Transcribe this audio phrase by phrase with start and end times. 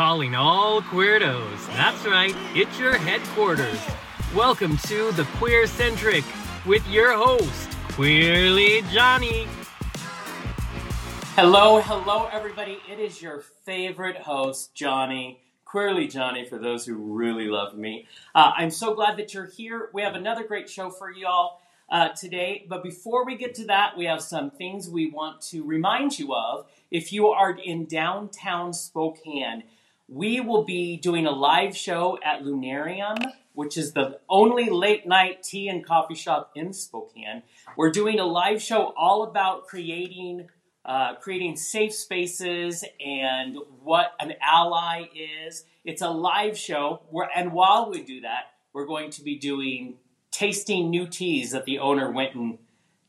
[0.00, 1.66] calling all queerdos.
[1.76, 3.78] That's right, it's your headquarters.
[4.34, 6.24] Welcome to the Queer Centric
[6.64, 9.46] with your host, Queerly Jonny.
[11.36, 12.78] Hello, hello, everybody.
[12.90, 15.42] It is your favorite host, Jonny.
[15.66, 18.06] Queerly Jonny, for those who really love me.
[18.34, 19.90] Uh, I'm so glad that you're here.
[19.92, 21.60] We have another great show for y'all
[21.90, 22.64] uh, today.
[22.66, 26.32] But before we get to that, we have some things we want to remind you
[26.34, 26.64] of.
[26.90, 29.64] If you are in downtown Spokane,
[30.10, 35.44] we will be doing a live show at Lunarium, which is the only late night
[35.44, 37.44] tea and coffee shop in Spokane.
[37.76, 40.48] We're doing a live show all about creating
[40.84, 45.64] uh, creating safe spaces and what an ally is.
[45.84, 49.98] It's a live show, where, and while we do that, we're going to be doing
[50.30, 52.58] tasting new teas that the owner went and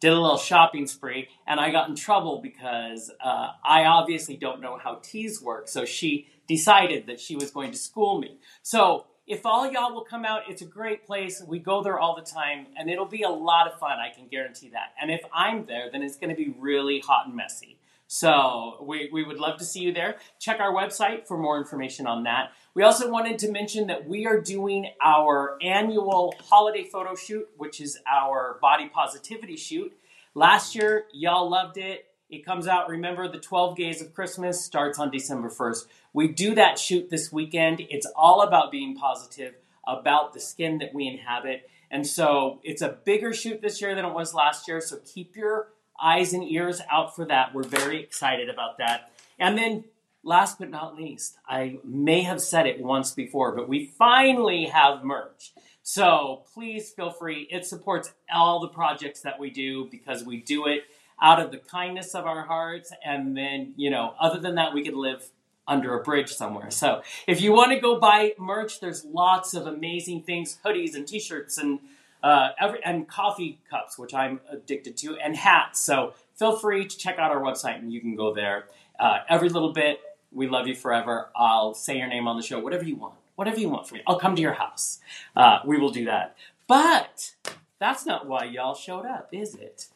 [0.01, 4.59] did a little shopping spree, and I got in trouble because uh, I obviously don't
[4.59, 5.67] know how teas work.
[5.67, 8.37] So she decided that she was going to school me.
[8.61, 11.41] So if all y'all will come out, it's a great place.
[11.45, 13.97] We go there all the time, and it'll be a lot of fun.
[13.99, 14.93] I can guarantee that.
[15.01, 17.77] And if I'm there, then it's going to be really hot and messy.
[18.07, 20.17] So we, we would love to see you there.
[20.37, 22.51] Check our website for more information on that.
[22.73, 27.79] We also wanted to mention that we are doing our annual holiday photo shoot, which
[27.79, 29.93] is our body positivity shoot.
[30.35, 32.05] Last year, y'all loved it.
[32.31, 35.85] It comes out, remember, the 12 Gays of Christmas starts on December 1st.
[36.13, 37.81] We do that shoot this weekend.
[37.89, 41.69] It's all about being positive, about the skin that we inhabit.
[41.91, 44.79] And so it's a bigger shoot this year than it was last year.
[44.79, 47.53] So keep your eyes and ears out for that.
[47.53, 49.11] We're very excited about that.
[49.37, 49.83] And then,
[50.23, 55.03] last but not least, I may have said it once before, but we finally have
[55.03, 55.51] merch.
[55.83, 57.47] So please feel free.
[57.51, 60.83] It supports all the projects that we do because we do it
[61.21, 62.91] out of the kindness of our hearts.
[63.05, 65.29] And then, you know, other than that, we could live
[65.67, 66.71] under a bridge somewhere.
[66.71, 71.07] So if you want to go buy merch, there's lots of amazing things, hoodies and
[71.07, 71.79] t-shirts and
[72.23, 75.79] uh, every, and coffee cups, which I'm addicted to, and hats.
[75.79, 78.65] So feel free to check out our website and you can go there.
[78.99, 79.99] Uh, every little bit,
[80.31, 81.29] we love you forever.
[81.35, 84.03] I'll say your name on the show, whatever you want, whatever you want from me.
[84.07, 84.99] I'll come to your house.
[85.35, 86.35] Uh, we will do that.
[86.67, 87.33] But
[87.79, 89.87] that's not why y'all showed up, is it?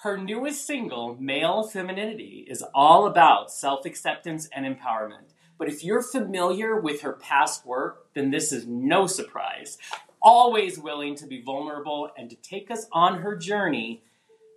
[0.00, 5.32] Her newest single, Male Femininity, is all about self acceptance and empowerment.
[5.58, 9.78] But if you're familiar with her past work, then this is no surprise.
[10.20, 14.02] Always willing to be vulnerable and to take us on her journey,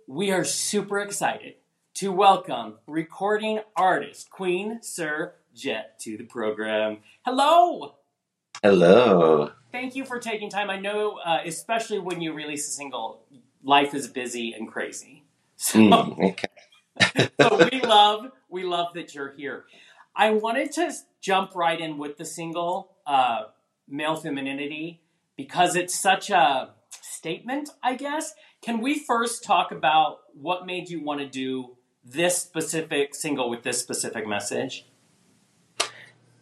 [0.06, 1.54] we are super excited
[1.94, 6.98] to welcome recording artist Queen Sir Jet to the program.
[7.24, 7.94] Hello!
[8.62, 9.52] Hello.
[9.72, 10.68] Thank you for taking time.
[10.68, 13.22] I know, uh, especially when you release a single,
[13.64, 15.19] life is busy and crazy.
[15.60, 17.28] So, Mm, okay.
[17.40, 19.66] so we love we love that you're here.
[20.16, 20.90] I wanted to
[21.20, 23.42] jump right in with the single uh,
[23.86, 25.02] "Male Femininity"
[25.36, 26.70] because it's such a
[27.02, 27.68] statement.
[27.82, 28.32] I guess.
[28.62, 33.62] Can we first talk about what made you want to do this specific single with
[33.62, 34.86] this specific message?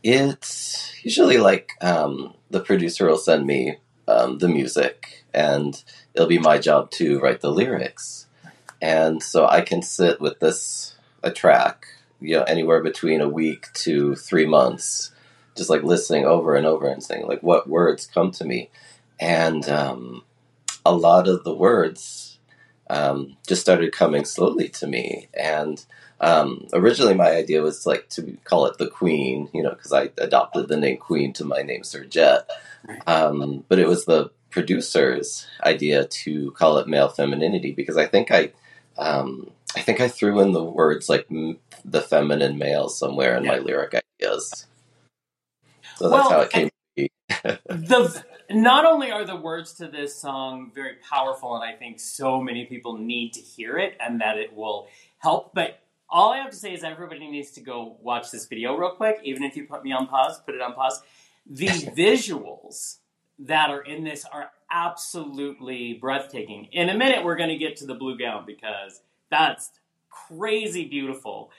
[0.05, 5.83] It's usually like um, the producer will send me um, the music, and
[6.15, 8.28] it'll be my job to write the lyrics.
[8.81, 11.87] And so I can sit with this a track,
[12.21, 15.13] you know, anywhere between a week to three months,
[15.57, 18.71] just like listening over and over and saying like what words come to me,
[19.19, 20.23] and um,
[20.87, 22.39] a lot of the words
[22.89, 25.85] um, just started coming slowly to me, and
[26.21, 30.11] um, originally my idea was like to call it the Queen, you know, because I
[30.19, 32.49] adopted the name Queen to my name Sir Jet.
[33.07, 38.31] Um, but it was the producer's idea to call it male femininity because I think
[38.31, 38.53] I,
[38.99, 43.47] um, I think I threw in the words like m- the feminine male somewhere in
[43.47, 44.67] my lyric ideas.
[45.97, 47.11] So that's Well, how it came to be.
[47.71, 52.41] the not only are the words to this song very powerful and i think so
[52.41, 54.89] many people need to hear it and that it will
[55.19, 55.81] help but
[56.11, 59.19] all i have to say is everybody needs to go watch this video real quick
[59.25, 61.03] even if you put me on pause put it on pause
[61.47, 61.67] the
[61.97, 62.99] visuals
[63.39, 66.69] that are in this are absolutely breathtaking.
[66.73, 69.01] In a minute we're going to get to the blue gown because
[69.31, 69.71] that's
[70.11, 71.51] crazy beautiful.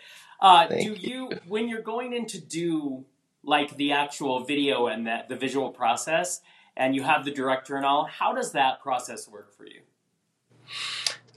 [0.41, 3.05] Uh, do you when you're going in to do
[3.43, 6.41] like the actual video and that the visual process
[6.77, 9.81] and you have the director and all how does that process work for you?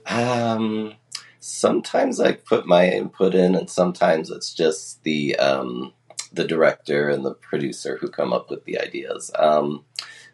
[0.06, 0.94] Um,
[1.40, 5.92] sometimes I put my input in, and sometimes it's just the um,
[6.32, 9.30] the director and the producer who come up with the ideas.
[9.38, 9.84] Um,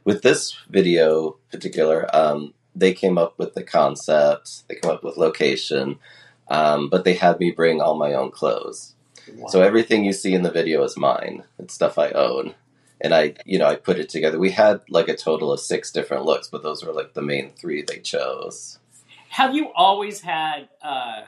[0.09, 5.19] with this video particular, um, they came up with the concept, they came up with
[5.19, 5.99] location,
[6.49, 8.95] um, but they had me bring all my own clothes.
[9.35, 9.49] Wow.
[9.49, 11.45] So everything you see in the video is mine.
[11.59, 12.55] It's stuff I own.
[13.03, 14.39] And I, you know, I put it together.
[14.39, 17.51] We had like a total of six different looks, but those were like the main
[17.51, 18.79] three they chose.
[19.29, 20.71] Have you always had?
[20.81, 21.21] Uh,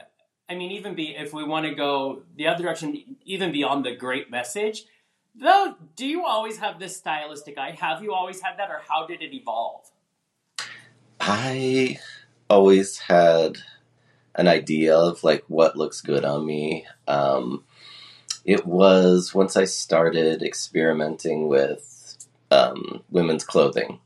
[0.49, 3.95] I mean, even be if we want to go the other direction, even beyond the
[3.95, 4.87] great message.
[5.35, 7.77] Though, do you always have this stylistic eye?
[7.81, 9.91] Have you always had that, or how did it evolve?
[11.21, 11.99] I
[12.49, 13.59] always had
[14.35, 16.87] an idea of like what looks good on me.
[17.07, 17.65] Um,
[18.45, 24.01] it was once I started experimenting with um, women's clothing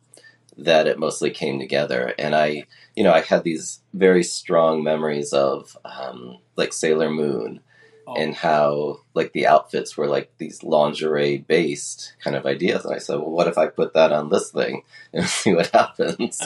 [0.59, 5.33] that it mostly came together, and I, you know, I had these very strong memories
[5.33, 7.61] of um, like Sailor Moon
[8.07, 12.85] Oh, and how like the outfits were like these lingerie based kind of ideas.
[12.85, 15.71] And I said, well, what if I put that on this thing and see what
[15.71, 16.41] happens?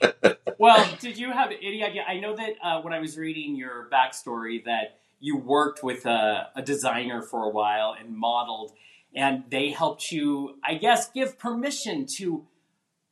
[0.58, 2.04] well, did you have any idea?
[2.06, 6.48] I know that uh, when I was reading your backstory, that you worked with a,
[6.56, 8.72] a designer for a while and modeled,
[9.14, 12.46] and they helped you, I guess, give permission to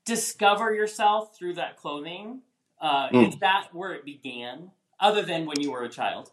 [0.05, 2.41] discover yourself through that clothing.
[2.81, 3.29] Uh, Mm.
[3.29, 6.31] Is that where it began, other than when you were a child?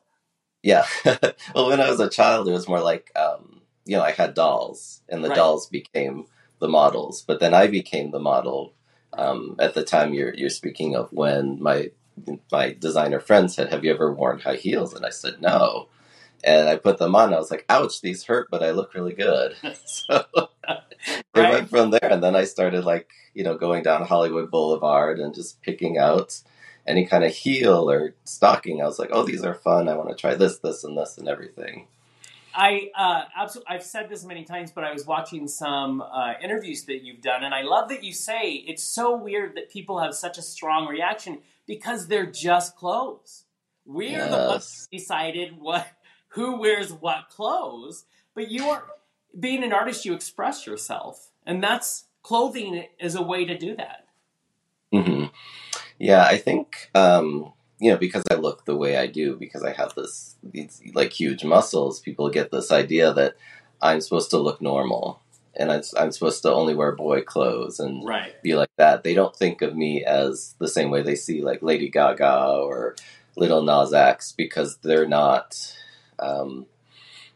[0.63, 0.85] Yeah.
[1.55, 4.33] well, when I was a child, it was more like, um, you know, I had
[4.33, 5.35] dolls and the Right.
[5.35, 6.25] dolls became
[6.59, 8.73] the models, but then I became the model.
[9.13, 11.91] Um, at the time you're, you're speaking of when my,
[12.51, 14.93] my designer friend said, have you ever worn high heels?
[14.93, 15.87] And I said, no.
[16.43, 17.27] And I put them on.
[17.27, 19.55] And I was like, ouch, these hurt, but I look really good.
[19.85, 20.25] so
[21.35, 22.09] it went from there.
[22.11, 26.41] And then I started like, you know, going down Hollywood Boulevard and just picking out
[26.89, 28.81] any kind of heel or stocking.
[28.81, 29.89] I was like, oh, these are fun.
[29.89, 31.87] I want to try this, this, and this, and everything.
[32.53, 33.75] I uh, absolutely.
[33.75, 37.43] I've said this many times, but I was watching some uh, interviews that you've done,
[37.43, 40.87] and I love that you say it's so weird that people have such a strong
[40.87, 43.45] reaction because they're just clothes.
[43.85, 44.87] We're the ones Yes.
[44.91, 45.87] who decided what
[46.29, 48.05] who wears what clothes,
[48.35, 48.83] but you are
[49.39, 50.05] being an artist.
[50.05, 54.07] You express yourself, and that's clothing is a way to do that.
[54.91, 55.25] hmm
[55.99, 59.73] Yeah, I think um, you know because I look the way I do because I
[59.73, 61.99] have this these like huge muscles.
[61.99, 63.35] People get this idea that
[63.81, 65.21] I'm supposed to look normal
[65.55, 68.41] and I'm, I'm supposed to only wear boy clothes and Right.
[68.41, 69.03] be like that.
[69.03, 72.95] They don't think of me as the same way they see like Lady Gaga or
[73.35, 75.75] Lil Nas X because they're not,
[76.19, 76.65] um,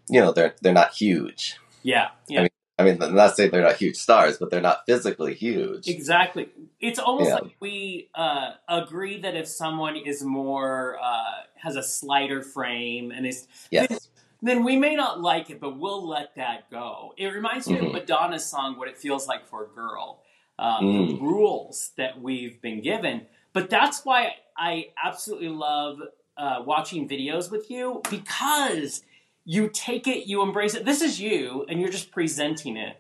[0.09, 1.57] you know, they're they're not huge.
[1.81, 2.09] Yeah.
[2.27, 2.39] Yeah.
[2.39, 2.49] I mean,
[2.87, 5.87] I'm not saying they're not huge stars, but they're not physically huge.
[5.87, 6.49] Exactly.
[6.79, 7.35] It's almost Yeah.
[7.35, 13.25] like we uh, agree that if someone is more uh, has a slighter frame and
[13.25, 14.09] is Yes.
[14.41, 17.13] then we may not like it, but we'll let that go.
[17.17, 17.87] It reminds me Mhm.
[17.87, 20.21] of Madonna's song "What It Feels Like for a Girl."
[20.59, 21.07] Uh, Mm.
[21.09, 25.99] The rules that we've been given, but that's why I absolutely love
[26.37, 29.03] uh, watching videos with you because
[29.45, 30.85] you take it, you embrace it.
[30.85, 32.97] This is you, and you're just presenting it.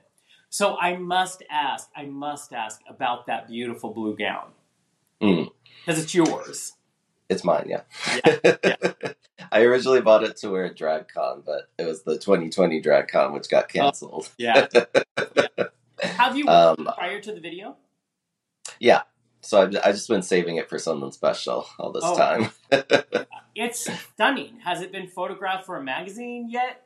[0.49, 4.49] So I must ask, I must ask about that beautiful blue gown
[5.21, 5.49] Mm.
[5.85, 6.73] because it's yours.
[7.29, 7.81] It's mine, yeah.
[8.25, 8.91] Yeah,
[9.51, 13.49] I originally bought it to wear at DragCon, but it was the 2020 DragCon which
[13.49, 14.29] got canceled.
[14.37, 14.67] Yeah.
[16.01, 17.77] Have you Um, prior to the video?
[19.43, 22.17] So I've, I've just been saving it for something special all this Oh.
[22.17, 22.49] time.
[23.55, 24.61] It's stunning.
[24.63, 26.81] Has it been photographed for a magazine yet?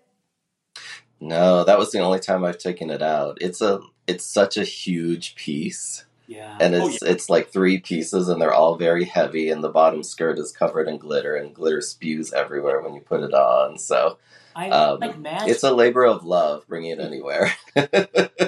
[1.20, 3.38] no, that was the only time I've taken it out.
[3.42, 6.58] It's a it's such a huge piece, Yeah.
[6.60, 10.04] and Oh, it's it's like three pieces, and they're all very heavy, and the bottom
[10.04, 13.78] skirt is covered in glitter, and glitter spews everywhere when you put it on.
[13.78, 14.18] So
[14.58, 15.50] I um, like magic.
[15.50, 17.54] it's a labor of love bringing it anywhere.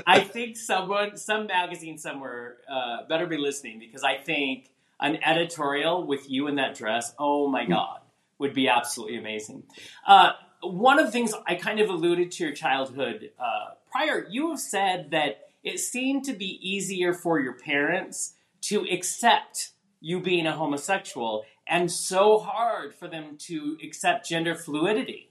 [0.08, 6.08] I think someone, some magazine somewhere, uh, better be listening because I think an editorial
[6.08, 7.74] with you in that dress, oh my Hmm.
[7.74, 8.00] god,
[8.40, 9.64] would be absolutely amazing.
[10.08, 14.50] Uh, one of the things I kind of alluded to your childhood uh, prior, you
[14.50, 20.48] have said that it seemed to be easier for your parents to accept you being
[20.48, 25.29] a homosexual and so hard for them to accept gender fluidity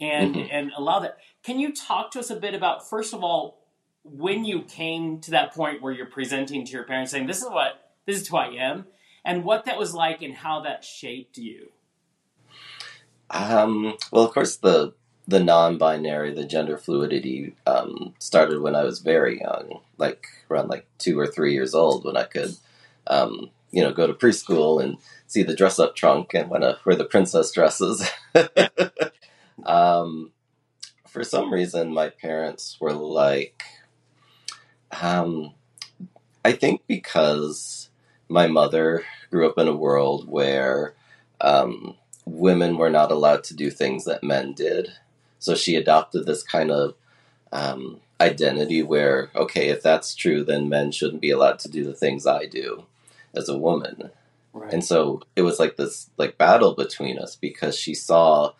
[0.00, 0.48] and Mhm.
[0.50, 1.18] and allow that.
[1.42, 3.60] Can you talk to us a bit about first of all
[4.02, 7.48] when you came to that point where you're presenting to your parents saying this is
[7.48, 8.86] what this is who I am
[9.24, 11.72] and what that was like and how that shaped you?
[13.30, 14.92] Um, well, of course, the
[15.26, 20.86] the non-binary, the gender fluidity, um, started when I was very young, like around like
[20.98, 22.56] two or three years old, when I could,
[23.06, 26.94] um, you know, go to preschool and see the dress-up trunk and when I wear
[26.94, 28.06] the princess dresses.
[29.64, 30.32] um,
[31.08, 33.62] for some reason, my parents were like,
[35.00, 35.54] um,
[36.44, 37.88] I think because
[38.28, 40.94] my mother grew up in a world where
[41.40, 44.92] um, women were not allowed to do things that men did.
[45.38, 46.94] So she adopted this kind of
[47.52, 51.94] um, identity where, okay, if that's true, then men shouldn't be allowed to do the
[51.94, 52.84] things I do
[53.34, 54.10] as a woman.
[54.52, 54.72] Right.
[54.72, 58.52] And so it was like this like battle between us because she saw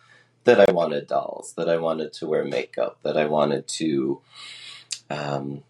[0.45, 4.21] that I wanted dolls, that I wanted to wear makeup, that I wanted to
[5.09, 5.63] um,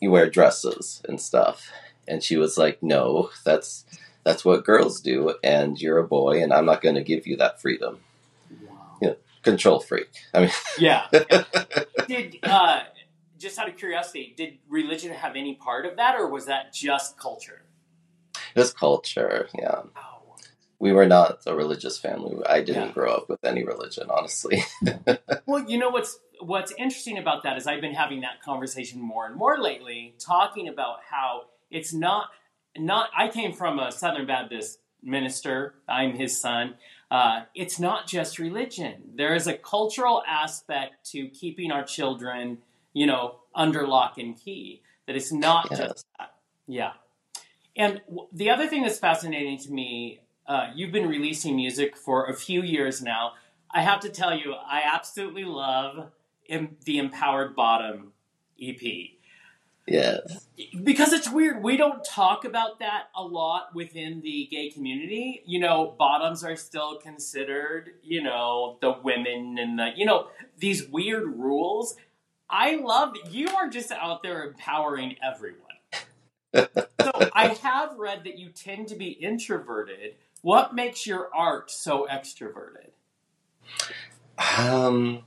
[0.00, 1.70] you wear dresses and stuff.
[2.06, 3.84] And she was like, "No, that's
[4.24, 7.36] that's what girls do, and you're a boy, and I'm not going to give you
[7.36, 8.00] that freedom."
[8.68, 9.16] wow.
[9.42, 10.08] Control freak.
[10.32, 11.06] I mean, Yeah.
[12.06, 12.82] did uh,
[13.38, 17.18] just out of curiosity, did religion have any part of that, or was that just
[17.18, 17.62] culture?
[18.54, 19.48] it was culture.
[19.58, 20.11] Yeah, Oh,
[20.82, 22.34] we were not a religious family.
[22.44, 22.92] I didn't Yeah.
[22.92, 24.64] grow up with any religion, honestly.
[25.46, 29.26] Well, you know what's what's interesting about that is I've been having that conversation more
[29.26, 32.30] and more lately, talking about how it's not
[32.76, 33.10] not.
[33.16, 35.74] I came from a Southern Baptist minister.
[35.88, 36.74] I'm his son.
[37.10, 38.94] Uh, it's not just religion.
[39.14, 42.58] There is a cultural aspect to keeping our children,
[42.92, 44.82] you know, under lock and key.
[45.06, 45.78] That it's not Yes.
[45.78, 46.34] just that.
[46.66, 46.92] Yeah.
[47.76, 52.26] And w- the other thing that's fascinating to me, uh, you've been releasing music for
[52.26, 53.32] a few years now.
[53.70, 56.10] I have to tell you, I absolutely love
[56.48, 58.12] em- the Empowered Bottom
[58.60, 59.12] EP
[59.86, 60.46] yes.
[60.82, 61.62] because it's weird.
[61.62, 65.42] We don't talk about that a lot within the gay community.
[65.46, 70.88] You know, bottoms are still considered, you know, the women and the, you know, these
[70.88, 71.96] weird rules.
[72.48, 75.58] I love you are just out there empowering everyone.
[76.54, 80.16] so I have read that you tend to be introverted.
[80.42, 82.90] What makes your art so extroverted?
[84.58, 85.22] Um,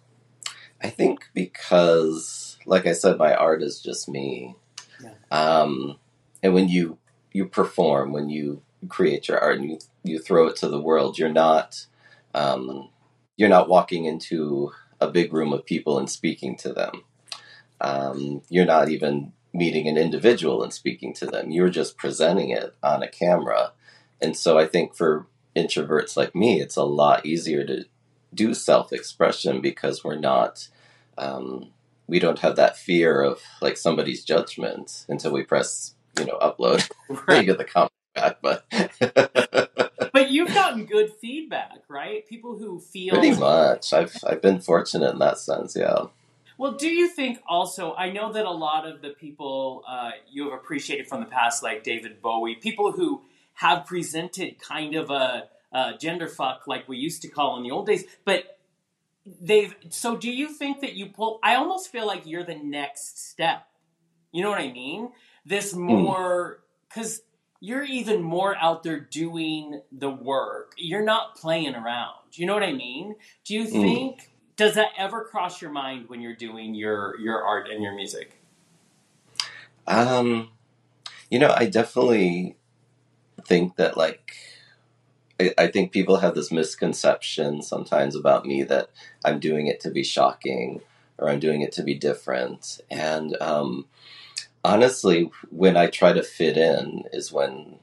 [0.84, 4.56] I think because, like I said, my art is just me.
[5.02, 5.14] Yeah.
[5.32, 5.98] Um,
[6.44, 6.98] and when you
[7.32, 11.18] you perform, when you create your art and you you throw it to the world,
[11.18, 11.86] you're not
[12.34, 12.90] um,
[13.38, 17.04] you're not walking into a big room of people and speaking to them.
[17.82, 21.52] Um, you're not even meeting an individual and speaking to them.
[21.52, 23.72] You're just presenting it on a camera.
[24.26, 27.86] And so I think for introverts like me, it's a lot easier to
[28.34, 30.68] do self expression because we're not,
[31.18, 31.70] um,
[32.08, 36.90] we don't have that fear of like somebody's judgment until we press, you know, upload.
[37.28, 38.66] Then you get the comment back, but
[40.12, 42.28] But you've gotten good feedback, right?
[42.28, 43.94] People who feel pretty much.
[43.94, 45.76] I've I've been fortunate in that sense.
[45.76, 46.06] Yeah.
[46.58, 47.94] Well, do you think also?
[47.94, 51.62] I know that a lot of the people uh, you have appreciated from the past,
[51.62, 53.22] like David Bowie, people who
[53.56, 57.72] have presented kind of a, a gender fuck, like we used to call in the
[57.72, 58.60] old days, but
[59.42, 59.76] they've.
[59.90, 61.40] So, do you think that you pull?
[61.44, 63.68] I almost feel like you're the next step.
[64.32, 65.12] You know what I mean?
[65.46, 67.22] This more because
[67.60, 70.74] you're even more out there doing the work.
[70.78, 72.16] You're not playing around.
[72.34, 73.16] You know what I mean?
[73.46, 73.82] Do you Mm.
[73.82, 74.32] think?
[74.58, 78.42] Does that ever cross your mind when you're doing your your art and your music?
[79.88, 80.50] Um,
[81.30, 82.58] you know, I definitely
[83.48, 84.36] think that like
[85.40, 88.90] I, I think people have this misconception sometimes about me that
[89.24, 90.82] I'm doing it to be shocking
[91.18, 92.82] or I'm doing it to be different.
[92.90, 93.86] And um,
[94.64, 97.78] honestly, when I try to fit in, is when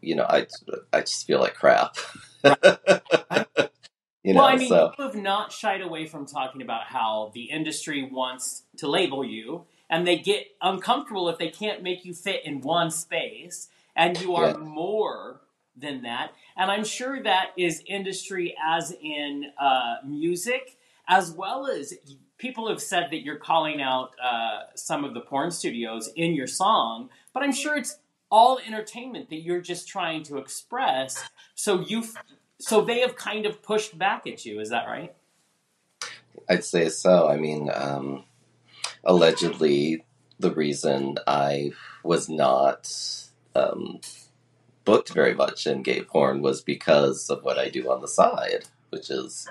[0.00, 0.46] you know I
[0.92, 1.96] I just feel like crap.
[2.44, 2.52] you
[4.34, 7.44] know, well, I mean, so you have not shied away from talking about how the
[7.44, 12.44] industry wants to label you, and they get uncomfortable if they can't make you fit
[12.44, 14.56] in one space, and you are Yeah.
[14.58, 15.40] more
[15.76, 16.32] than that.
[16.56, 21.94] And I'm sure that is industry, as in uh, music, as well as
[22.38, 26.46] people have said that you're calling out uh, some of the porn studios in your
[26.46, 27.98] song, but I'm sure it's
[28.30, 31.28] all entertainment that you're just trying to express.
[31.54, 32.04] So you,
[32.58, 34.60] so they have kind of pushed back at you.
[34.60, 35.14] Is that right?
[36.48, 37.28] I'd say so.
[37.28, 38.24] I mean, um,
[39.04, 40.04] allegedly,
[40.38, 41.72] the reason I
[42.02, 42.86] was not
[43.56, 44.00] um,
[44.84, 48.66] booked very much in gay porn was because of what I do on the side,
[48.90, 49.48] which is,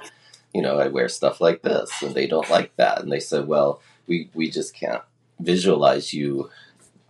[0.54, 3.48] you know, I wear stuff like this, and they don't like that, and they said,
[3.48, 5.04] "Well, we we just can't
[5.40, 6.52] visualize you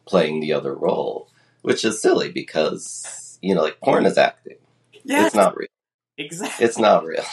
[0.06, 1.30] playing the other role,"
[1.64, 4.58] which is silly because you know, like porn is acting.
[5.04, 5.70] Yes, It's not real.
[6.18, 6.66] exactly.
[6.66, 7.26] It's not real.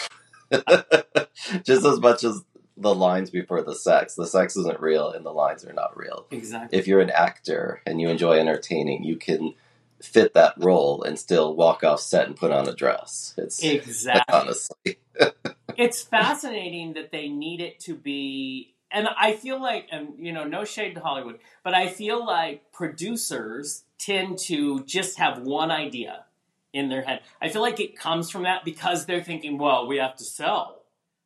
[1.64, 2.42] Just as much as
[2.76, 6.26] the lines before the sex, the sex isn't real and the lines are not real.
[6.30, 6.78] exactly.
[6.78, 9.54] If you're an actor and you enjoy entertaining, you can
[10.02, 13.34] fit that role and still walk off set and put on a dress.
[13.36, 14.34] It's Exactly.
[14.34, 14.98] honestly.
[15.76, 20.44] it's fascinating that they need it to be and i feel like and you know
[20.44, 26.24] no shade to hollywood but i feel like producers tend to just have one idea
[26.72, 29.96] in their head i feel like it comes from that because they're thinking well we
[29.96, 30.81] have to sell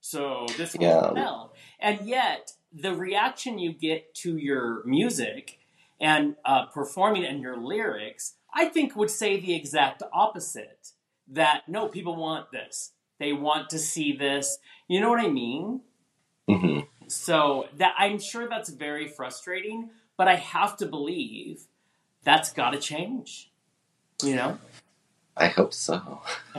[0.07, 1.13] So this will Yeah.
[1.15, 1.53] sell.
[1.81, 5.59] And yet, the reaction you get to your music
[6.01, 10.93] and uh, performing and your lyrics, I think would say the exact opposite.
[11.27, 12.93] That no, people want this.
[13.19, 14.59] They want to see this.
[14.87, 15.81] You know what I mean?
[16.49, 21.67] hmm So that I'm sure that's very frustrating, but I have to believe
[22.23, 23.51] that's got to change.
[24.23, 24.59] You know,
[25.37, 26.23] I hope so.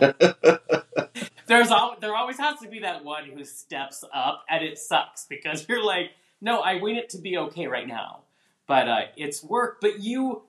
[1.48, 5.26] there's al- there always has to be that one who steps up, and it sucks
[5.26, 8.22] because you're like, no, I want it to be okay right now,
[8.68, 9.80] but uh, it's work.
[9.82, 10.44] But you,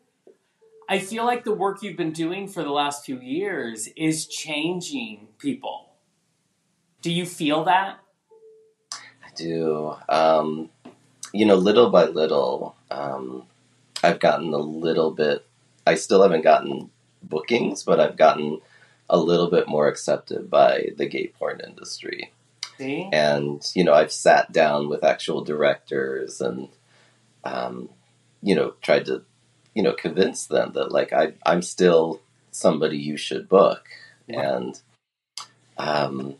[0.88, 5.28] I feel like the work you've been doing for the last few years is changing
[5.38, 5.94] people.
[7.00, 8.00] Do you feel that?
[8.92, 9.94] I do.
[10.08, 10.68] Um,
[11.32, 13.44] you know, little by little, um,
[14.02, 15.46] I've gotten a little bit.
[15.86, 16.90] I still haven't gotten
[17.22, 18.60] bookings, but I've gotten
[19.10, 22.32] a little bit more accepted by the gay porn industry.
[22.78, 23.08] See?
[23.12, 26.68] And you know, I've sat down with actual directors and,
[27.44, 27.88] um,
[28.42, 29.22] you know, tried to,
[29.74, 32.20] you know, convince them that like I I'm still
[32.50, 33.88] somebody you should book,
[34.28, 34.38] Right.
[34.44, 34.80] and
[35.76, 36.36] um,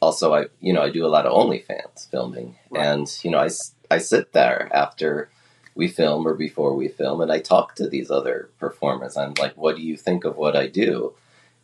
[0.00, 2.86] also I you know I do a lot of OnlyFans filming, Right.
[2.86, 3.48] and you know I,
[3.90, 5.30] I sit there after
[5.78, 9.16] we film or before we film, and I talk to these other performers.
[9.16, 11.14] I'm like, what do you think of what I do?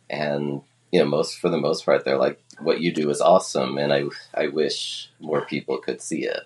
[0.09, 3.77] And you know, most for the most part, they're like, what you do is awesome,
[3.77, 6.43] and I I wish more people could see it.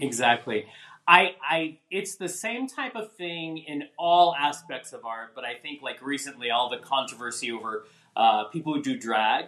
[0.00, 0.66] Exactly.
[1.08, 5.54] I, I, it's the same type of thing in all aspects of art, but I
[5.54, 7.84] think like recently all the controversy over
[8.16, 9.46] uh, people who do drag,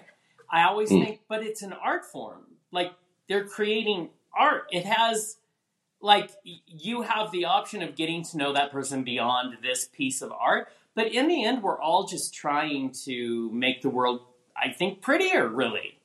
[0.52, 1.04] I always Mm.
[1.04, 2.44] think, but it's an art form.
[2.70, 2.92] Like
[3.28, 4.68] they're creating art.
[4.70, 5.38] It has,
[6.00, 10.32] like, you have the option of getting to know that person beyond this piece of
[10.32, 10.68] art.
[10.94, 14.20] But in the end, we're all just trying to make the world,
[14.56, 15.98] I think, prettier, really.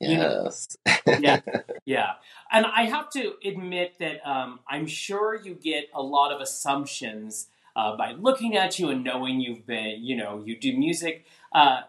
[0.00, 0.76] You know- Yes.
[1.20, 1.40] yeah,
[1.84, 2.12] yeah.
[2.52, 7.48] And I have to admit that um, I'm sure you get a lot of assumptions
[7.74, 11.26] uh, by looking at you and knowing you've been, you know, you do music.
[11.52, 11.80] Uh,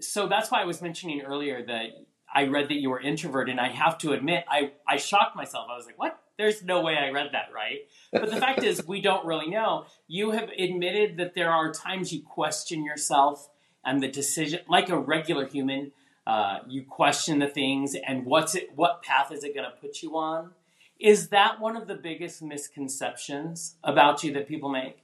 [0.00, 1.90] so that's why I was mentioning earlier that
[2.32, 5.66] I read that you were introverted, and I have to admit, I, I shocked myself.
[5.70, 6.20] I was like, what?
[6.38, 7.80] There's no way I read that right.
[8.12, 9.86] But the fact is, we don't really know.
[10.08, 13.50] You have admitted that there are times you question yourself
[13.84, 15.92] and the decision, like a regular human,
[16.26, 20.02] uh, you question the things and what's it what path is it going to put
[20.02, 20.50] you on
[20.98, 24.98] is that one of the biggest misconceptions about you that people make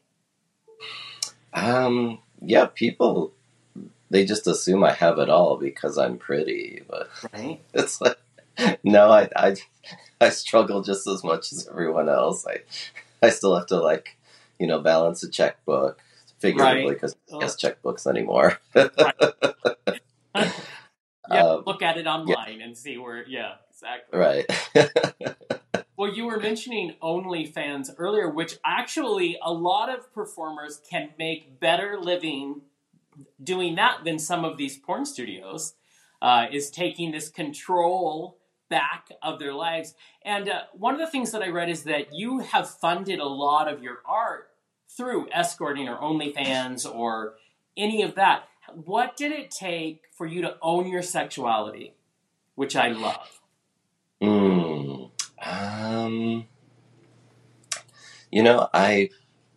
[1.52, 3.32] Um, yeah, people
[4.10, 8.18] they just assume I have it all because I'm pretty, but right it's like
[8.82, 9.56] no, I I
[10.20, 12.46] I struggle just as much as everyone else.
[12.46, 12.60] I
[13.22, 14.16] I still have to like,
[14.58, 16.00] you know, balance a checkbook
[16.38, 16.94] figuratively Right.
[16.94, 17.38] because Oh.
[17.38, 18.58] I guess checkbooks anymore.
[20.34, 20.52] yeah
[21.42, 24.46] Um, look at it online and see where yeah exactly right.
[25.96, 31.98] well you were mentioning OnlyFans earlier which actually a lot of performers can make better
[32.00, 32.60] living
[33.42, 35.74] doing that than some of these porn studios
[36.22, 39.94] uh, is taking this control back of their lives.
[40.24, 43.26] And uh, one of the things that I read is that you have funded a
[43.26, 44.48] lot of your art
[44.88, 47.34] through escorting or OnlyFans or
[47.76, 48.44] any of that.
[48.72, 51.94] What did it take for you to own your sexuality,
[52.54, 53.40] which I love?
[54.20, 55.10] Mm,
[55.44, 56.46] um,
[58.32, 59.10] you know, I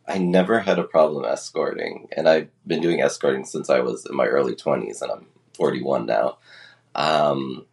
[0.10, 4.16] I never had a problem escorting, and I've been doing escorting since I was in
[4.16, 6.40] my early twenties, and I'm 41 now.
[6.96, 7.68] Um,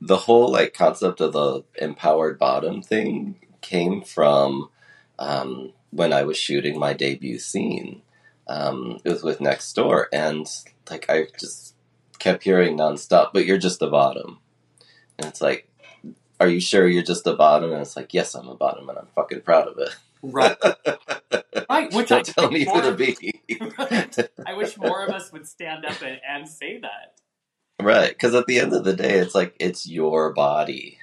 [0.00, 4.70] the whole like concept of the empowered bottom thing came from
[5.18, 8.02] um, when I was shooting my debut scene.
[8.46, 10.46] Um, it was with Next Door, and
[10.88, 11.74] like I just
[12.20, 14.38] kept hearing nonstop, "But you're just a bottom,"
[15.18, 15.68] and it's like
[16.38, 17.72] are you sure you're just a bottom?
[17.72, 19.96] And it's like, yes, I'm a bottom, and I'm fucking proud of it.
[20.32, 20.56] Right,
[21.70, 21.92] right.
[21.92, 23.42] Which I Don't tell me who to be.
[24.46, 27.14] I wish more of us would stand up and, and say that.
[27.80, 30.98] right, because at the end of the day, it's like it's your body,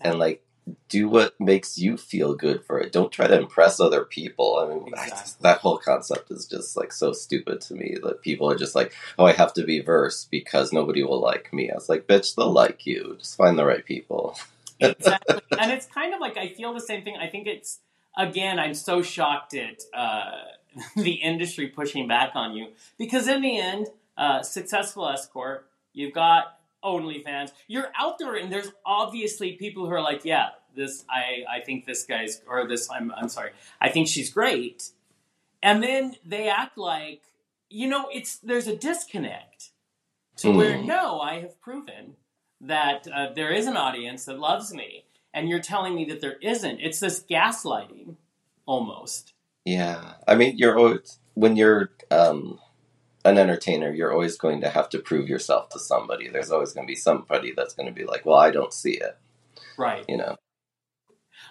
[0.00, 0.44] and like
[0.90, 2.92] do what makes you feel good for it.
[2.92, 4.58] Don't try to impress other people.
[4.58, 7.96] I mean, I just- that whole concept is just like so stupid to me.
[8.02, 11.52] That people are just like, oh, I have to be verse because nobody will like
[11.54, 11.70] me.
[11.70, 13.16] I was like, bitch, they'll like you.
[13.18, 14.38] Just find the right people.
[14.80, 15.40] exactly.
[15.58, 17.16] And it's kind of like I feel the same thing.
[17.16, 17.80] I think it's
[18.18, 20.32] again, I'm so shocked at uh,
[20.96, 22.68] the industry pushing back on you.
[22.98, 23.86] Because in the end,
[24.18, 30.02] uh, successful escort, you've got OnlyFans, you're out there, and there's obviously people who are
[30.02, 33.50] like, yeah, this I I think this guy's or this I'm I'm sorry,
[33.80, 34.90] I think she's great,
[35.62, 37.22] and then they act like
[37.68, 39.70] you know it's there's a disconnect
[40.36, 40.86] to where Hmm.
[40.86, 42.14] no, I have proven
[42.60, 46.36] that uh, there is an audience that loves me, and you're telling me that there
[46.42, 46.80] isn't.
[46.80, 48.16] It's this gaslighting,
[48.66, 49.34] almost.
[49.64, 52.58] Yeah, I mean, you're always when you're um,
[53.24, 56.28] an entertainer, you're always going to have to prove yourself to somebody.
[56.28, 58.92] There's always going to be somebody that's going to be like, "Well, I don't see
[58.94, 59.16] it,"
[59.76, 60.04] Right.
[60.08, 60.36] you know.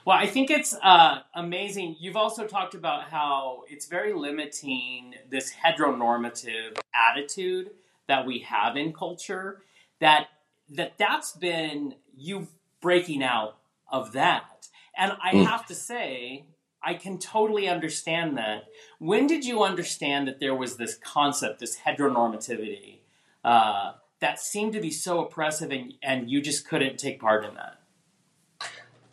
[0.05, 1.97] Well, I think it's uh, amazing.
[1.99, 7.71] You've also talked about how it's very limiting this heteronormative attitude
[8.07, 9.61] that we have in culture.
[9.99, 10.27] That
[10.69, 12.47] that that's been you
[12.81, 13.57] breaking out
[13.89, 15.45] of that, and I Mm.
[15.45, 16.45] have to say,
[16.83, 18.65] I can totally understand that.
[18.99, 22.99] When did you understand that there was this concept, this heteronormativity,
[23.43, 27.55] uh, that seemed to be so oppressive, and, and you just couldn't take part in
[27.55, 27.79] that?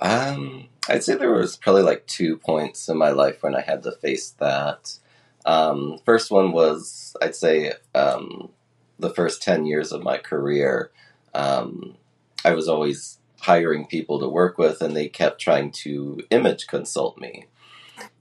[0.01, 3.83] Um, I'd say there was probably like two points in my life when I had
[3.85, 4.99] to face that.
[5.47, 8.51] Um, first one was, I'd say, um,
[8.99, 10.91] the first 10 years of my career.
[11.35, 11.97] Um,
[12.45, 17.19] I was always hiring people to work with, and they kept trying to image consult
[17.19, 17.47] me.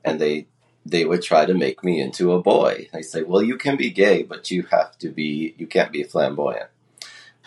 [0.03, 0.47] And they
[0.86, 2.89] they would try to make me into a boy.
[2.91, 6.03] They say, "Well, you can be gay, but you have to be you can't be
[6.03, 6.69] flamboyant.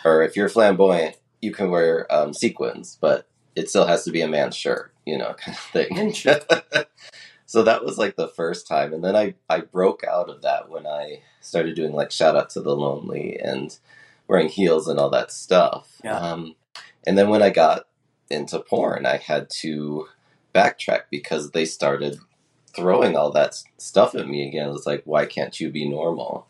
[0.03, 4.21] Or if you're flamboyant, you can wear um, sequins, but it still has to be
[4.21, 6.13] a man's shirt, you know, kind of thing."
[7.49, 10.69] So that was like the first time, and then I I broke out of that
[10.69, 13.75] when I started doing like shout out to the lonely and
[14.27, 16.01] wearing heels and all that stuff.
[16.03, 16.19] Yeah.
[16.19, 16.55] Um,
[17.07, 17.87] and then when I got
[18.29, 20.09] into porn, I had to
[20.53, 22.17] backtrack because they started
[22.75, 24.67] throwing all that stuff at me again.
[24.67, 26.49] It was like, why can't you be normal?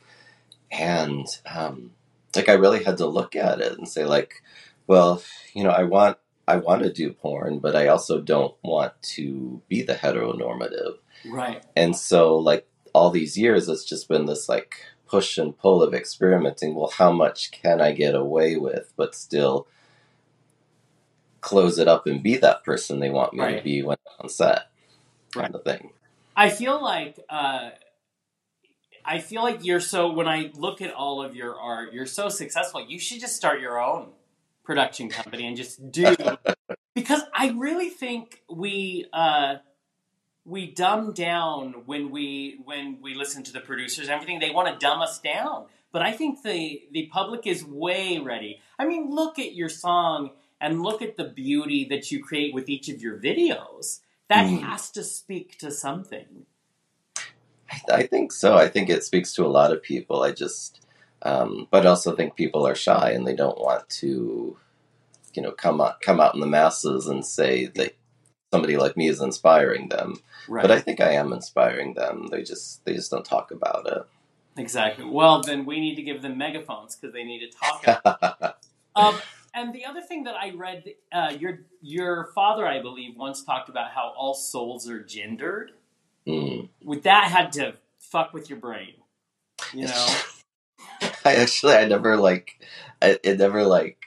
[0.71, 1.91] And um,
[2.35, 4.41] like I really had to look at it and say, like,
[4.87, 5.21] well,
[5.53, 6.17] you know, I want
[6.47, 10.95] I want to do porn, but I also don't want to be the heteronormative.
[11.29, 11.63] Right.
[11.75, 15.93] And so, like all these years, it's just been this like push and pull of
[15.93, 16.73] experimenting.
[16.73, 19.67] Well, how much can I get away with, but still
[21.47, 24.29] close it up and be that person they want me to be when I'm on
[24.29, 24.69] set,
[25.31, 25.91] kind of thing.
[26.35, 27.69] I feel like uh,
[29.05, 30.11] I feel like you're so.
[30.11, 32.85] When I look at all of your art, you're so successful.
[32.85, 34.09] You should just start your own
[34.65, 36.15] production company and just do.
[36.93, 39.55] because I really think we uh,
[40.43, 44.39] we dumb down when we when we listen to the producers and everything.
[44.39, 48.59] They want to dumb us down, but I think the the public is way ready.
[48.77, 52.69] I mean, look at your song and look at the beauty that you create with
[52.69, 53.99] each of your videos.
[54.29, 54.61] That Mm.
[54.63, 56.45] has to speak to something.
[57.91, 58.57] I think so.
[58.57, 60.23] I think it speaks to a lot of people.
[60.23, 60.85] I just,
[61.23, 64.57] um, but also think people are shy and they don't want to,
[65.33, 67.95] you know, come out come out in the masses and say that
[68.51, 70.17] somebody like me is inspiring them.
[70.47, 70.61] Right.
[70.63, 72.27] But I think I am inspiring them.
[72.31, 74.03] They just they just don't talk about it.
[74.57, 75.05] exactly.
[75.05, 78.57] Well, then we need to give them megaphones because they need to talk.
[78.95, 79.21] um,
[79.57, 83.69] and the other thing that I read, uh, your your father, I believe, once talked
[83.69, 85.71] about how all souls are gendered.
[86.27, 86.69] Mm.
[86.83, 88.93] With that, had to fuck with your brain.
[89.73, 90.07] You know.
[91.25, 92.59] I actually I never like
[93.01, 93.97] I, it never like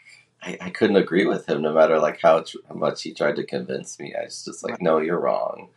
[0.42, 3.36] I, I couldn't agree with him no matter like how, tr- how much he tried
[3.36, 4.14] to convince me.
[4.18, 4.82] I was just like, Right.
[4.82, 5.68] no, you're wrong.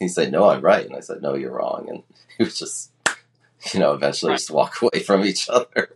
[0.00, 2.02] He said, no, I'm right, and I said, no, you're wrong, and
[2.38, 2.90] he was just
[3.74, 4.38] you know eventually Right.
[4.38, 5.90] just walk away from each other.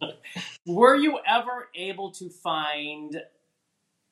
[0.66, 3.22] Were you ever able to find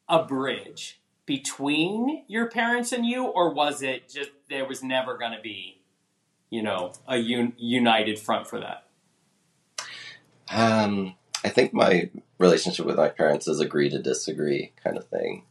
[0.08, 5.32] a bridge between your parents and you, or was it just there was never going
[5.32, 5.80] to be,
[6.50, 8.84] you know, a un- united front for that?
[10.52, 15.44] Um, I think my relationship with my parents is agree to disagree kind of thing.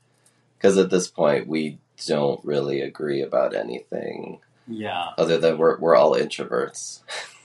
[0.58, 5.12] Because at this point, we don't really agree about anything Yeah.
[5.18, 7.02] other than we're, we're all introverts.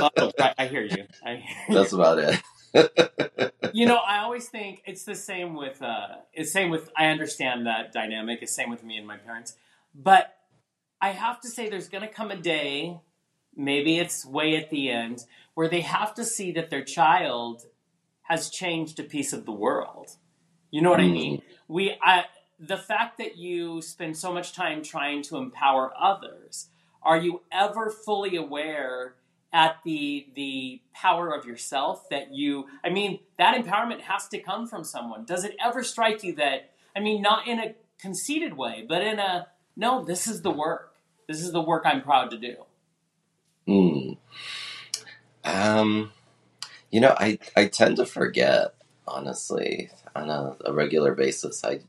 [0.00, 1.06] Oh, right, I hear you.
[1.24, 1.74] I hear you.
[1.74, 2.40] That's about it.
[3.72, 7.66] you know, I always think it's the same with uh it's same with I understand
[7.66, 9.56] that dynamic, it's same with me and my parents.
[9.94, 10.36] But
[11.00, 13.00] I have to say there's gonna come a day,
[13.56, 15.24] maybe it's way at the end,
[15.54, 17.64] where they have to see that their child
[18.22, 20.12] has changed a piece of the world.
[20.70, 21.12] You know what I Mm.
[21.14, 21.42] mean?
[21.68, 22.26] We I
[22.58, 26.68] the fact that you spend so much time trying to empower others,
[27.02, 29.16] are you ever fully aware
[29.52, 34.66] at the the power of yourself that you I mean that empowerment has to come
[34.66, 35.24] from someone.
[35.24, 39.18] Does it ever strike you that I mean not in a conceited way, but in
[39.18, 40.94] a no, this is the work.
[41.28, 42.56] This is the work I'm proud to do.
[43.68, 44.16] Mm.
[45.44, 46.12] Um,
[46.90, 48.74] you know, I, I tend to forget,
[49.06, 51.64] honestly, on a, a regular basis.
[51.64, 51.80] I,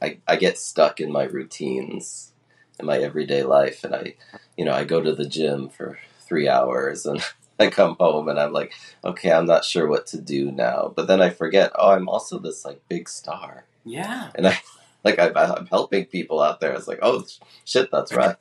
[0.00, 2.32] I, I get stuck in my routines
[2.78, 4.14] in my everyday life, and I,
[4.56, 5.98] you know, I go to the gym for
[6.32, 7.22] three hours, and
[7.60, 8.72] I come home and I'm like,
[9.04, 10.90] okay, I'm not sure what to do now.
[10.96, 14.30] But then I forget, oh, I'm also this like big star, Yeah.
[14.34, 14.58] and I
[15.04, 16.72] like I, I'm helping people out there.
[16.72, 17.24] It's like, oh
[17.66, 18.36] shit, that's right.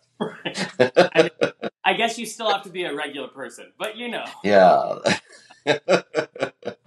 [1.84, 4.24] I guess you still have to be a regular person, but you know.
[4.44, 5.00] yeah.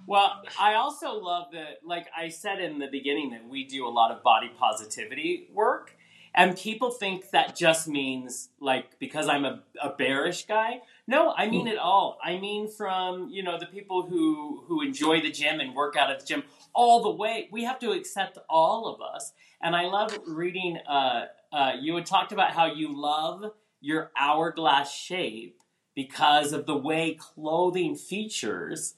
[0.07, 3.89] Well, I also love that, like I said in the beginning, that we do a
[3.91, 5.97] lot of body positivity work.
[6.37, 10.81] And people think that just means, like, because I'm a, a bearish guy.
[11.07, 12.19] No, I mean it all.
[12.25, 16.11] I mean from, you know, the people who, who enjoy the gym and work out
[16.11, 16.43] at the gym
[16.75, 17.49] all the way.
[17.53, 19.33] We have to accept all of us.
[19.63, 24.93] And I love reading, uh, uh, you had talked about how you love your hourglass
[24.93, 25.61] shape
[25.95, 28.95] because of the way clothing features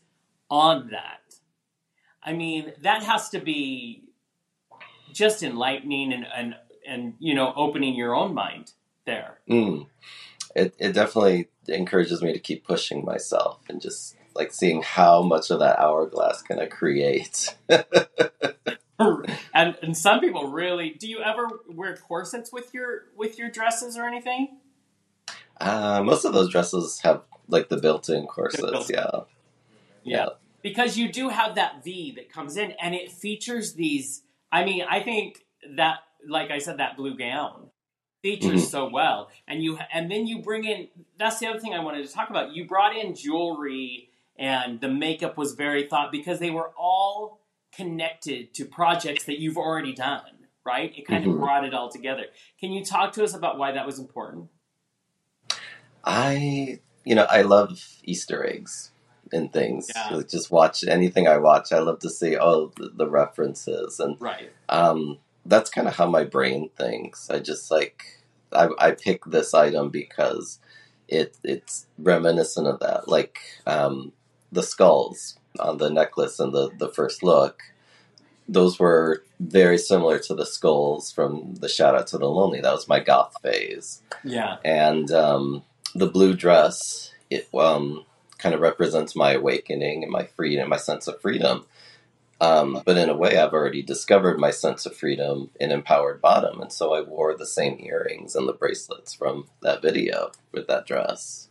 [0.48, 1.34] on that.
[2.22, 4.04] I mean, that has to be
[5.12, 6.54] just enlightening and and,
[6.86, 8.72] and you know opening your own mind
[9.04, 9.38] there.
[9.48, 9.86] Mm.
[10.54, 15.50] It it definitely encourages me to keep pushing myself and just like seeing how much
[15.50, 17.56] of that hourglass can I create.
[18.98, 23.96] and and some people really do you ever wear corsets with your with your dresses
[23.96, 24.58] or anything?
[25.60, 28.90] uh, most of those dresses have like the built-in corsets.
[28.90, 29.10] Yeah.
[30.02, 30.28] Yeah.
[30.62, 34.84] Because you do have that V that comes in and it features these I mean,
[34.88, 35.44] I think
[35.76, 37.70] that like I said that blue gown
[38.22, 38.70] features Mhm.
[38.70, 42.06] so well and you and then you bring in that's the other thing I wanted
[42.06, 42.54] to talk about.
[42.54, 47.40] You brought in jewelry and the makeup was very thought because they were all
[47.72, 50.92] connected to projects that you've already done, right?
[50.96, 51.38] It kind of Mhm.
[51.38, 52.24] brought it all together.
[52.58, 54.48] Can you talk to us about why that was important?
[56.04, 58.92] I, you know, I love Easter eggs
[59.32, 59.90] and things.
[59.94, 60.22] Yeah.
[60.28, 61.72] Just watch anything I watch.
[61.72, 64.52] I love to see oh the, the references and Right.
[64.68, 67.30] um, that's kind of how my brain thinks.
[67.30, 68.04] I just like
[68.52, 70.58] I, I pick this item because
[71.08, 73.08] it it's reminiscent of that.
[73.08, 74.12] Like um,
[74.52, 77.62] the skulls on the necklace and the the first look.
[78.48, 82.60] Those were very similar to the skulls from the Shout Out to the Lonely.
[82.60, 84.58] That was my goth phase Yeah.
[84.64, 85.64] and um,
[85.96, 88.04] the blue dress it um,
[88.38, 91.66] kind of represents my awakening and my freedom, my sense of freedom.
[92.40, 96.60] Um, but in a way, I've already discovered my sense of freedom in Empowered Bottom,
[96.60, 100.86] and so I wore the same earrings and the bracelets from that video with that
[100.86, 101.48] dress.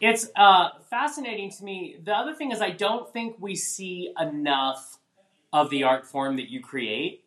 [0.00, 1.96] It's uh, fascinating to me.
[2.02, 4.98] The other thing is, I don't think we see enough
[5.52, 7.24] of the art form that you create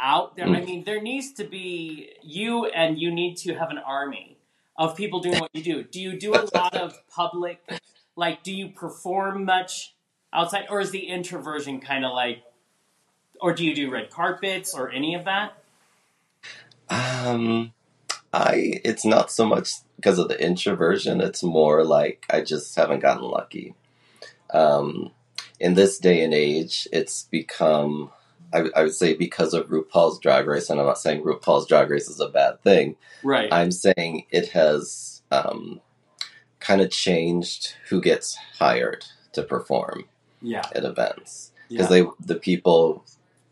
[0.00, 0.46] out there.
[0.46, 0.66] I Mm.
[0.66, 4.36] mean, there needs to be you, and you need to have an army
[4.76, 5.82] of people doing what you do.
[5.82, 7.60] Do you do a lot of public?
[8.14, 9.94] Like, do you perform much
[10.32, 12.42] outside, or is the introversion kind of like,
[13.40, 15.52] or do you do red carpets or any of that?
[16.90, 17.72] Um,
[18.32, 21.20] I it's not so much because of the introversion.
[21.20, 23.74] It's more like I just haven't gotten lucky.
[24.50, 25.12] Um,
[25.60, 28.10] in this day and age, it's become
[28.52, 31.90] I, I would say because of RuPaul's Drag Race, and I'm not saying RuPaul's Drag
[31.90, 32.96] Race is a bad thing.
[33.22, 33.52] Right.
[33.52, 35.80] I'm saying it has um,
[36.60, 40.06] kind of changed who gets hired to perform
[40.42, 40.62] yeah.
[40.74, 41.78] at events Yeah.
[41.78, 43.04] because they the people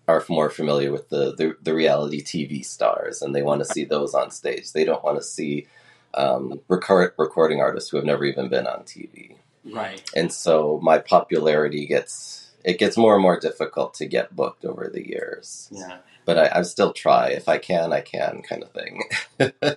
[0.08, 3.84] are more familiar with the, the the reality TV stars and they want to see
[3.84, 4.72] those on stage.
[4.72, 5.66] They don't want to see
[6.14, 9.34] um, record, recording artists who have never even been on TV.
[9.64, 10.02] right.
[10.14, 14.90] And so my popularity gets it gets more and more difficult to get booked over
[14.92, 15.68] the years.
[15.70, 15.98] Yeah.
[16.26, 19.04] But I, I still try if I can, I can kind of thing.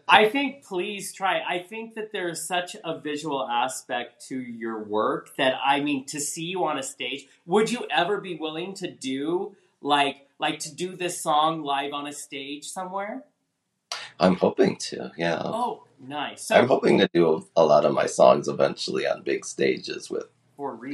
[0.10, 1.42] I think please try.
[1.48, 6.20] I think that there's such a visual aspect to your work that I mean to
[6.20, 7.28] see you on a stage.
[7.46, 12.08] Would you ever be willing to do like like to do this song live on
[12.08, 13.24] a stage somewhere?
[14.20, 15.42] I'm hoping to, yeah.
[15.44, 16.48] Oh, nice.
[16.48, 20.26] So I'm hoping to do a lot of my songs eventually on big stages with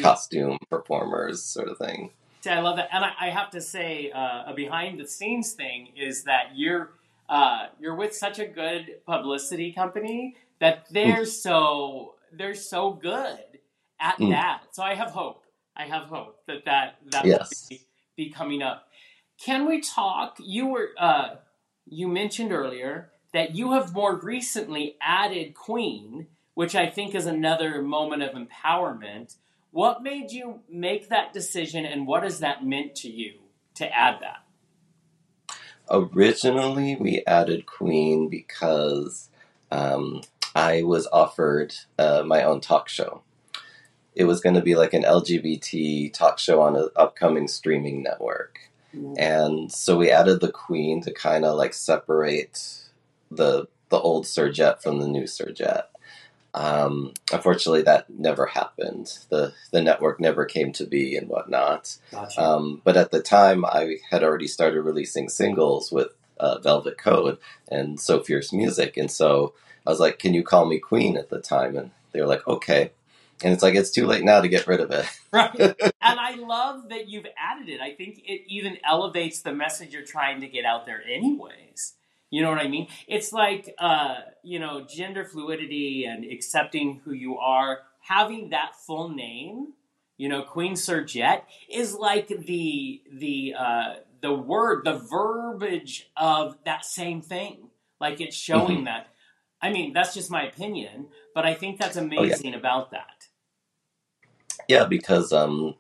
[0.02, 2.12] costume performers, sort of thing.
[2.46, 5.54] See, I love that, and I, I have to say, uh, a behind the scenes
[5.54, 6.92] thing is that you're
[7.28, 13.40] uh, you're with such a good publicity company that they're so they're so good
[14.00, 14.30] at Mm.
[14.30, 14.62] that.
[14.74, 15.44] So I have hope.
[15.76, 17.68] I have hope that that that Yes.
[17.72, 18.90] will be, be coming up.
[19.44, 20.38] Can we talk?
[20.40, 21.38] You were uh,
[21.90, 27.82] you mentioned earlier that you have more recently added Queen, which I think is another
[27.82, 29.36] moment of empowerment.
[29.76, 33.34] What made you make that decision, and what has that meant to you
[33.74, 35.58] to add that?
[35.92, 39.30] Originally, we added Queen because
[39.72, 40.22] um,
[40.56, 43.24] I was offered uh, my own talk show.
[44.16, 48.60] It was going to be like an LGBT talk show on an upcoming streaming network.
[49.18, 52.82] And so we added the Queen to kind of like separate
[53.30, 55.90] the the old Sir Jet from the new Sir Jet.
[56.56, 59.20] Um, unfortunately, that never happened.
[59.30, 61.98] the The network never came to be and whatnot.
[62.12, 62.41] Gotcha.
[62.41, 66.08] Um, but at the time, I had already started releasing singles with
[66.39, 67.38] uh, Velvet Code
[67.70, 69.54] and So Fierce Music, and so
[69.86, 72.48] I was like, "Can you call me Queen?" At the time, and they were like,
[72.48, 72.91] "Okay."
[73.44, 75.06] And it's like it's too late now to get rid of it.
[75.34, 75.60] right.
[75.60, 77.82] and I love that you've added it.
[77.82, 81.96] I think it even elevates the message you're trying to get out there, anyways.
[82.32, 82.88] You know what I mean?
[83.08, 89.10] It's like, uh, you know, gender fluidity and accepting who you are, having that full
[89.10, 89.74] name,
[90.18, 96.58] you know, Queen Sir Jet is like the the uh, the word, the verbiage of
[96.66, 97.70] that same thing.
[98.02, 98.86] Like it's showing Mhm.
[98.86, 99.08] that.
[99.62, 103.28] I mean, that's just my opinion, but I think that's amazing about that.
[104.68, 105.76] Yeah, because um,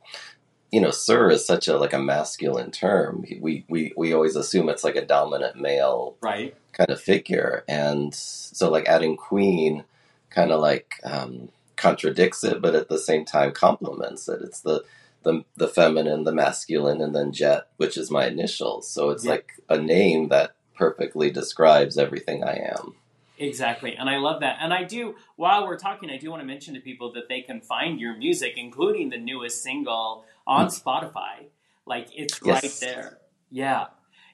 [0.75, 3.23] you know, sir is such a like a masculine term.
[3.39, 6.53] We we we always assume it's like a dominant male Right?
[6.73, 9.85] kind of figure, and so like adding queen
[10.29, 14.41] kind of like um, contradicts it, but at the same time complements it.
[14.41, 14.83] It's the
[15.23, 18.89] the the feminine, the masculine, and then jet, which is my initials.
[18.89, 19.31] So it's Yeah.
[19.31, 22.95] like a name that perfectly describes everything I am.
[23.37, 23.95] Exactly.
[23.95, 24.57] And I love that.
[24.61, 27.41] And I do, while we're talking, I do want to mention to people that they
[27.41, 31.47] can find your music, including the newest single, on Spotify.
[31.85, 32.63] Like it's Yes.
[32.63, 33.17] right there.
[33.51, 33.87] Yeah.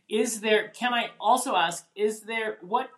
[0.09, 2.89] Is there, can I also ask, is there, what,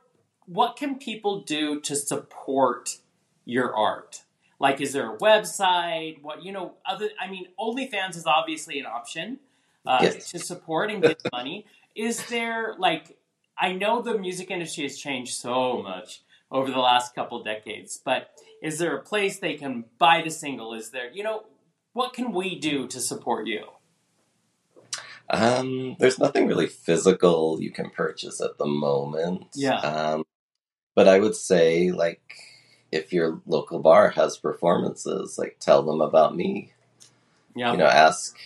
[0.46, 2.98] what can people do to support
[3.46, 4.24] your art?
[4.60, 6.22] Like, is there a website?
[6.22, 9.40] What, you know, other, I mean, OnlyFans is obviously an option
[9.86, 10.32] uh, Yes.
[10.32, 11.66] to support and give money.
[11.96, 13.18] Is there, like,
[13.58, 18.30] I know the music industry has changed so much over the last couple decades, but
[18.62, 20.74] is there a place they can buy the single?
[20.74, 21.44] Is there, you know,
[21.94, 23.66] what can we do to support you?
[25.30, 29.48] Um, there's nothing really physical you can purchase at the moment.
[29.56, 29.78] Yeah.
[29.78, 30.26] Um,
[30.96, 32.22] but I would say, like,
[32.92, 36.74] if your local bar has performances, like, tell them about me.
[37.56, 37.72] Yeah.
[37.72, 38.38] You know, ask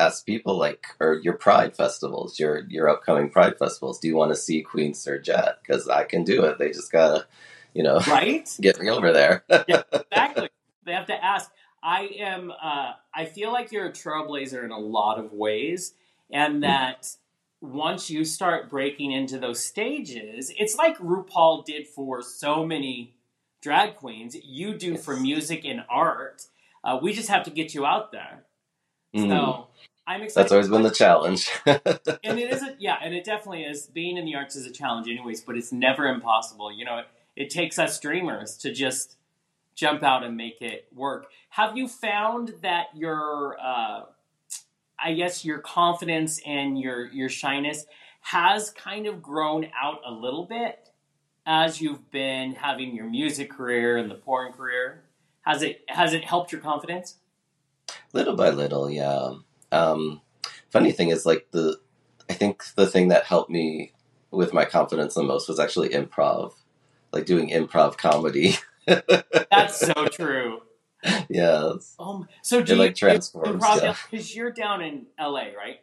[0.00, 3.98] ask people like, or your Pride festivals, your your upcoming Pride festivals.
[3.98, 5.58] Do you want to see Queen Sir Jet?
[5.62, 6.58] Because I can do it.
[6.58, 7.26] They just gotta,
[7.74, 8.48] you know, right?
[8.60, 9.44] get me over there.
[9.50, 10.48] exactly.
[10.84, 11.50] They have to ask.
[11.82, 12.50] I am.
[12.50, 15.94] Uh, I feel like you're a trailblazer in a lot of ways,
[16.30, 17.08] and that
[17.60, 23.14] once you start breaking into those stages, it's like RuPaul did for so many
[23.62, 24.36] drag queens.
[24.42, 26.42] You do for music and art.
[26.82, 28.44] Uh, we just have to get you out there.
[29.14, 29.68] Mm, So
[30.10, 30.42] I'm excited.
[30.42, 31.48] that's always been the challenge.
[31.66, 31.80] and
[32.40, 33.86] it is a, yeah, and it definitely is.
[33.86, 36.72] Being in the arts is a challenge, anyways, but it's never impossible.
[36.72, 39.18] You know, it, it takes us dreamers to just
[39.76, 41.26] jump out and make it work.
[41.50, 44.06] Have you found that your, uh,
[44.98, 47.86] I guess, your confidence and your your shyness
[48.22, 50.90] has kind of grown out a little bit
[51.46, 55.04] as you've been having your music career and the porn career?
[55.42, 57.18] Has it has it helped your confidence?
[58.12, 59.34] little by little, yeah.
[59.72, 60.20] Um,
[60.70, 61.78] funny thing is, like the,
[62.28, 63.92] I think the thing that helped me
[64.30, 66.52] with my confidence the most was actually improv,
[67.12, 68.56] like doing improv comedy.
[68.86, 70.60] That's so true.
[71.28, 73.64] yeah, Um, so do it you like transforms.
[74.10, 75.80] Because you're down in LA, right?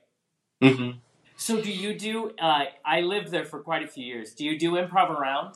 [0.63, 1.00] Mm-hmm.
[1.38, 2.32] So do you do?
[2.39, 4.34] Uh, I lived there for quite a few years.
[4.34, 5.56] Do you do improv around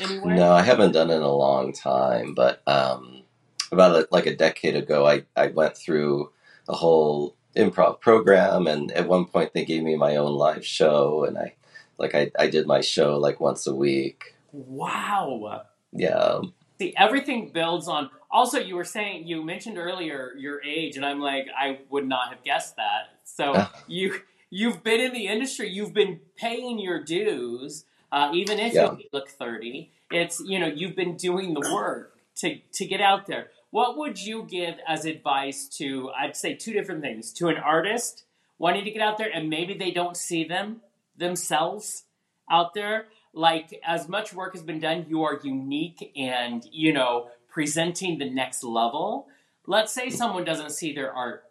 [0.00, 0.34] anywhere?
[0.34, 3.22] No, I haven't done it in a long time, but um,
[3.70, 6.32] about a, like a decade ago, I I went through
[6.68, 11.24] a whole improv program, and at one point they gave me my own live show,
[11.24, 11.54] and I
[11.98, 14.34] like I I did my show like once a week.
[14.52, 15.62] Wow.
[15.92, 16.40] Yeah.
[16.78, 18.10] See, everything builds on.
[18.30, 22.30] Also, you were saying you mentioned earlier your age, and I'm like, I would not
[22.30, 23.18] have guessed that.
[23.24, 24.20] So you
[24.50, 28.92] you've been in the industry, you've been paying your dues, uh, even if Yeah.
[28.92, 29.90] you look 30.
[30.10, 33.50] It's you know you've been doing the work to to get out there.
[33.72, 36.10] What would you give as advice to?
[36.10, 37.32] I'd say two different things?
[37.32, 38.24] To an artist
[38.58, 40.82] wanting to get out there, and maybe they don't see them
[41.16, 42.04] themselves
[42.50, 43.06] out there?
[43.32, 48.28] Like as much work has been done you are unique and you know presenting the
[48.28, 49.26] next level.
[49.66, 51.44] Let's say someone doesn't see their art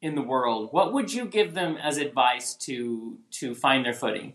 [0.00, 0.68] in the world.
[0.70, 4.34] What would you give them as advice to to find their footing?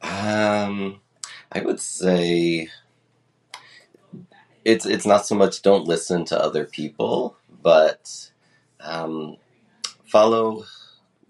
[0.00, 1.02] Um,
[1.52, 2.70] I would say
[4.64, 8.30] it's it's not so much don't listen to other people, but
[8.80, 9.36] um,
[10.04, 10.64] follow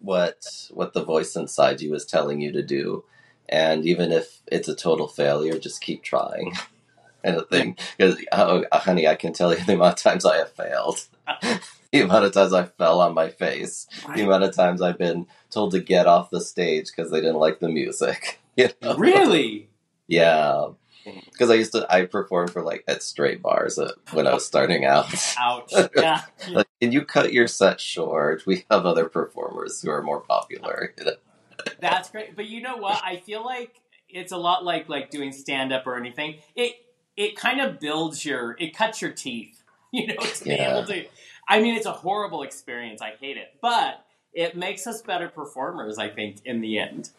[0.01, 3.05] what what the voice inside you is telling you to do,
[3.49, 6.53] and even if it's a total failure, just keep trying.
[7.25, 10.39] And the thing, because oh, honey, I can tell you the amount of times I
[10.39, 11.07] have failed,
[11.93, 15.29] the amount of times I fell on my face, the amount of times I've been
[15.49, 18.41] told to get off the stage because they didn't like the music.
[18.55, 18.97] You know?
[18.97, 19.71] really
[20.09, 20.73] Yeah,
[21.33, 24.47] because I used to I performed for like at straight bars uh, when I was
[24.47, 25.07] starting out.
[25.39, 25.73] Ouch.
[25.97, 26.23] Yeah.
[26.51, 28.45] like, can you cut your set short?
[28.47, 30.95] We have other performers who are more popular.
[30.99, 31.13] You know?
[31.81, 32.37] That's great.
[32.37, 33.01] But you know what?
[33.05, 36.37] I feel like it's a lot like like doing stand up or anything.
[36.55, 36.75] It
[37.17, 39.59] it kind of builds your it cuts your teeth.
[39.95, 40.79] You know, to be Yeah.
[40.79, 41.05] able to
[41.47, 43.03] I mean it's a horrible experience.
[43.03, 43.55] I hate it.
[43.61, 47.11] But it makes us better performers, I think, in the end.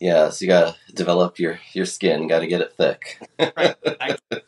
[0.00, 2.28] Yeah, so you gotta develop your your skin.
[2.28, 3.20] Got to get it thick.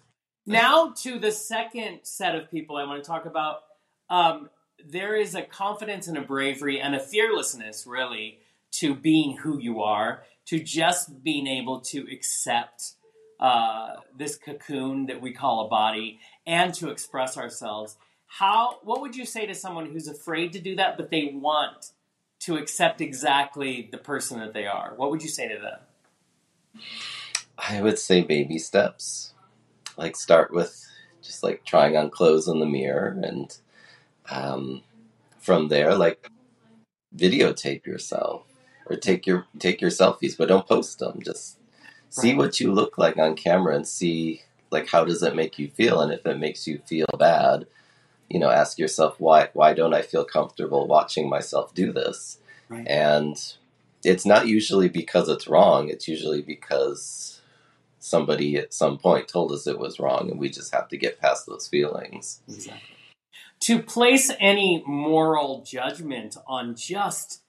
[0.46, 3.60] Now to the second set of people I want to talk about.
[4.08, 4.50] Um,
[4.84, 8.40] there is a confidence and a bravery and a fearlessness, really,
[8.72, 12.94] to being who you are, to just being able to accept
[13.38, 17.96] uh, this cocoon that we call a body, and to express ourselves.
[18.26, 18.80] How?
[18.82, 21.92] What would you say to someone who's afraid to do that, but they want
[22.40, 24.94] to accept exactly the person that they are?
[24.96, 25.78] What would you say to them?
[27.58, 29.34] I would say baby steps.
[29.96, 30.86] Like start with
[31.22, 33.56] just like trying on clothes in the mirror, and
[34.30, 34.82] um,
[35.38, 36.30] from there, like
[37.14, 38.46] videotape yourself
[38.86, 41.20] or take your take your selfies, but don't post them.
[41.22, 41.58] Just
[42.08, 45.68] see what you look like on camera and see like how does it make you
[45.68, 47.66] feel, and if it makes you feel bad,
[48.30, 52.38] you know, ask yourself why why don't I feel comfortable watching myself do this?
[52.68, 52.86] Right.
[52.86, 53.36] And
[54.04, 55.90] it's not usually because it's wrong.
[55.90, 57.40] It's usually because
[57.98, 61.20] somebody at some point told us it was wrong, and we just have to get
[61.20, 62.40] past those feelings.
[62.48, 62.80] Exactly.
[63.64, 67.42] To place any moral judgment on just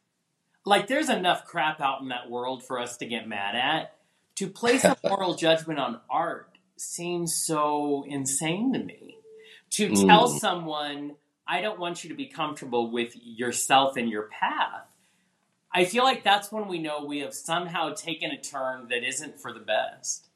[0.66, 3.96] like there's enough crap out in that world for us to get mad at.
[4.36, 9.18] To place a moral judgment on art seems so insane to me.
[9.72, 10.40] To tell Mm.
[10.40, 11.16] someone,
[11.48, 14.88] I don't want you to be comfortable with yourself and your path.
[15.74, 19.40] I feel like that's when we know we have somehow taken a turn that isn't
[19.40, 20.28] for the best.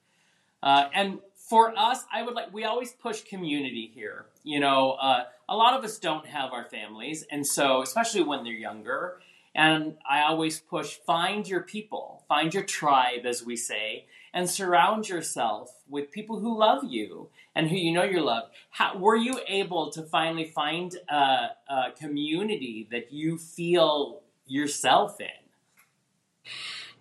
[0.63, 4.25] Uh, and for us, I would like, we always push community here.
[4.43, 7.23] You know, uh, a lot of us don't have our families.
[7.29, 9.19] And so, especially when they're younger,
[9.53, 14.05] and I always push find your people, find your tribe, as we say,
[14.35, 18.51] and surround yourself with people who love you and who you know you're loved.
[18.69, 25.27] How, were you able to finally find a, a community that you feel yourself in?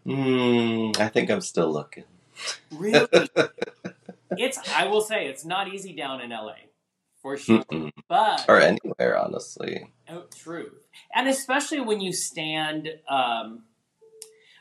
[0.06, 2.04] Hmm, I think I'm still looking.
[2.70, 3.08] Really?
[4.30, 6.54] it's, I will say, it's not easy down in LA,
[7.20, 7.64] for sure.
[7.64, 7.90] Mm-mm.
[8.06, 9.90] But or anywhere, honestly.
[10.08, 10.86] Oh, truth.
[11.12, 13.64] And especially when you stand, um,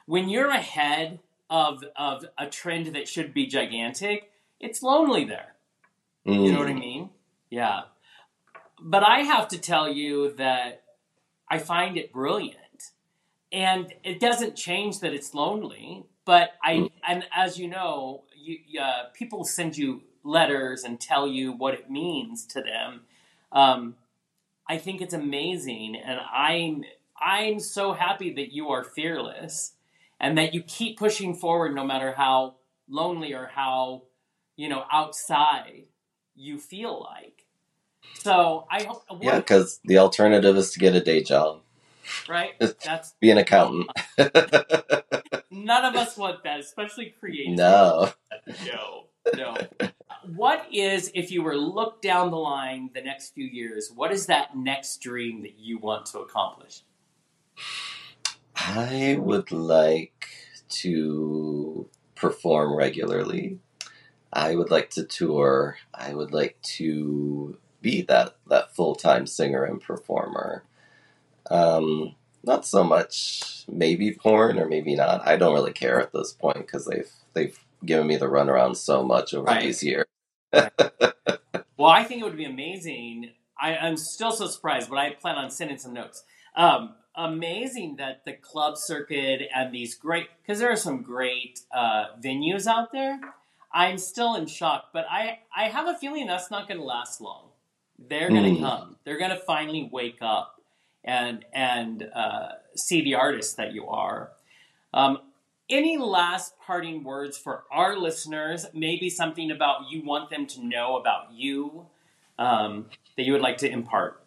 [0.07, 1.19] when you're ahead
[1.53, 5.53] of of a trend that should be gigantic, it's lonely there.
[6.25, 6.79] You know what I Mm.
[6.79, 7.09] mean?
[7.51, 7.83] Yeah.
[8.81, 10.83] But I have to tell you that
[11.47, 12.57] I find it brilliant.
[13.51, 16.91] And it doesn't change that it's lonely, but I Mm.
[17.07, 21.91] and as you know, you uh, people send you letters and tell you what it
[21.91, 23.05] means to them.
[23.51, 23.97] Um,
[24.67, 26.83] I think it's amazing, and I'm
[27.21, 29.72] I'm so happy that you are fearless
[30.23, 32.55] and that you keep pushing forward no matter how
[32.87, 34.03] lonely or how
[34.55, 35.83] you know outside
[36.33, 37.45] you feel like.
[38.13, 41.59] So I hope Yeah, because the alternative is to get a day job,
[42.29, 42.51] right.
[42.59, 43.89] That's be an accountant.
[45.51, 47.57] none of us want that, especially creative.
[47.57, 48.13] no.
[48.65, 49.57] no, no.
[50.33, 54.27] What is, if you were look down the line the next few years, what is
[54.27, 56.83] that next dream that you want to accomplish?
[58.55, 60.12] I would like
[60.81, 63.59] to perform regularly.
[64.31, 65.77] I would like to tour.
[65.93, 70.63] I would like to be that, that full time singer and performer.
[71.51, 75.25] Um, not so much maybe porn or maybe not.
[75.27, 79.03] I don't really care at this point because they've they've given me the runaround so
[79.03, 79.61] much over Right.
[79.63, 80.05] these years.
[81.75, 83.31] Well, I think it would be amazing.
[83.59, 86.23] I, I'm still so surprised, but I plan on sending some notes.
[86.55, 92.07] Um, amazing that the club circuit and these great, because there are some great uh,
[92.23, 93.19] venues out there.
[93.73, 97.21] I'm still in shock, but I, I have a feeling that's not going to last
[97.21, 97.45] long.
[97.97, 98.63] They're going to Hmm.
[98.63, 98.95] come.
[99.03, 100.61] They're going to finally wake up
[101.03, 104.31] and and uh, see the artist that you are.
[104.93, 105.19] Um,
[105.69, 108.65] any last parting words for our listeners?
[108.73, 111.87] Maybe something about you want them to know about you
[112.37, 112.87] um,
[113.17, 114.22] that you would like to impart.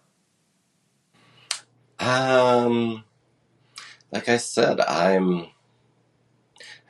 [2.01, 3.05] Um,
[4.12, 5.40] like I said, I'm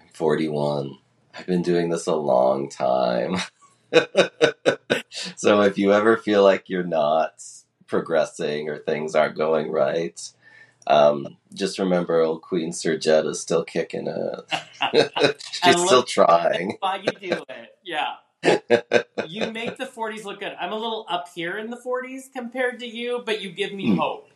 [0.00, 0.98] I'm 41.
[1.34, 3.36] I've been doing this a long time.
[5.36, 7.42] so if you ever feel like you're not
[7.86, 10.20] progressing or things aren't going right,
[10.88, 15.36] Um, just remember, old Queen Sir Jet is still kicking it.
[15.52, 16.78] She's still trying.
[16.80, 17.70] Why you do it?
[17.84, 18.14] Yeah.
[19.22, 20.54] You make the 40s look good.
[20.61, 23.88] I'm a little up here in the 40s compared to you, but you give me
[23.88, 23.98] Hmm.
[23.98, 24.30] hope.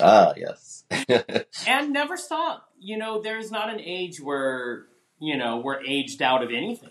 [0.00, 0.84] Ah, yes.
[1.66, 2.68] And never stop.
[2.78, 4.86] You know, there's not an age where,
[5.20, 6.90] you know, we're aged out of anything.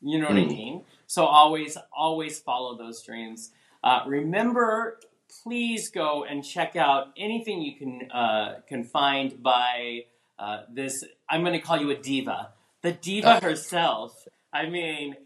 [0.00, 0.48] You know what I Hmm.
[0.48, 0.82] mean?
[1.06, 3.50] So always, always follow those dreams.
[3.82, 5.00] Uh, remember,
[5.42, 10.04] please go and check out anything you can uh, can find by
[10.38, 11.04] uh, this.
[11.28, 12.50] I'm going to call you a diva,
[12.82, 13.46] the diva Oh.
[13.46, 14.26] herself.
[14.52, 15.16] I mean,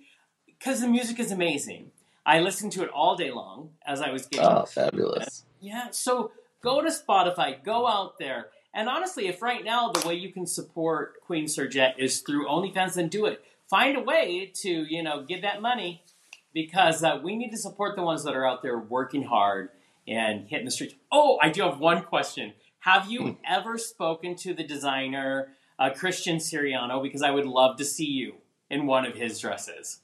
[0.47, 1.91] because the music is amazing.
[2.25, 5.45] I listened to it all day long as I was getting Ah, fabulous.
[5.61, 6.31] yeah, so
[6.63, 8.49] go to Spotify, go out there.
[8.75, 12.47] And honestly, if right now the way you can support Queen Sir Jet is through
[12.47, 13.43] OnlyFans, then do it.
[13.69, 16.03] Find a way to, you know, give that money
[16.55, 19.71] because uh, we need to support the ones that are out there working hard
[20.07, 20.95] and hitting the streets.
[21.13, 22.55] Oh, I do have one question.
[22.81, 25.49] Have you ever spoken to the designer,
[25.79, 27.03] uh, Christian Siriano?
[27.03, 28.37] Because I would love to see you
[28.71, 30.01] in one of his dresses.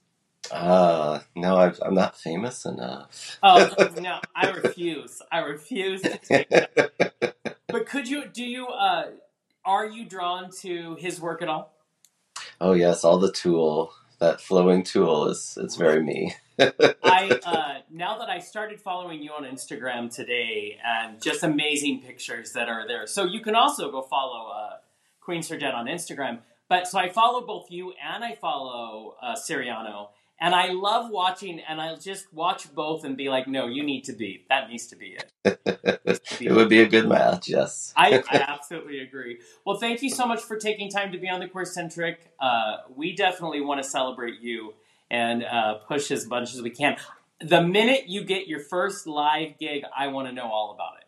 [0.53, 3.39] Ah, no, I've, I'm not famous enough.
[3.43, 3.71] Oh,
[4.01, 5.23] no, I refuse.
[5.33, 6.49] I refuse to take
[7.71, 9.07] But could you do you uh
[9.65, 11.73] are you drawn to his work at all?
[12.61, 13.93] oh, yes, all the tulle.
[14.21, 16.35] That flowing tulle is it's very me.
[16.59, 22.53] I uh now that I started following you on Instagram today and just amazing pictures
[22.53, 23.07] that are there.
[23.07, 24.77] So you can also go follow uh
[25.21, 26.41] Queen Sir Jet on Instagram.
[26.69, 30.09] But so I follow both you and I follow uh Siriano.
[30.45, 34.05] And I love watching and I'll just watch both and be like, no, you need
[34.05, 34.45] to be.
[34.51, 35.59] That needs to be it.
[36.39, 37.95] it would be a good match, yes.
[37.97, 39.39] I, I absolutely agree.
[39.65, 42.17] Well, thank you so much for taking time to be on the QueerCentric.
[42.39, 44.75] Uh, we definitely want to celebrate you
[45.11, 46.99] and uh, push as much as we can.
[47.41, 51.05] The minute you get your first live gig, I want to know all about it.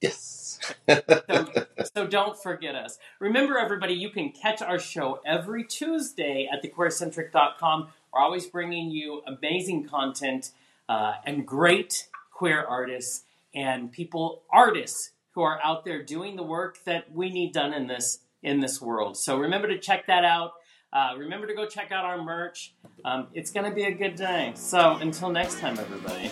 [0.00, 0.74] Yes.
[0.88, 1.46] So,
[1.94, 2.98] so don't forget us.
[3.18, 7.88] Remember, everybody, you can catch our show every Tuesday at thequeercentric.com.
[8.12, 10.52] We're always bringing you amazing content
[10.88, 16.82] uh, and great queer artists and people, artists who are out there doing the work
[16.84, 19.16] that we need done in this in this world.
[19.16, 20.52] So remember to check that out.
[20.92, 22.72] Uh, remember to go check out our merch.
[23.04, 24.52] Um, it's going to be a good day.
[24.54, 26.30] So until next time, everybody.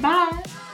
[0.00, 0.67] Bye.